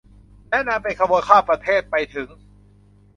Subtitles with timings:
[0.49, 2.29] แนะนำเป็นขบวนข้ามประเทศไปถึง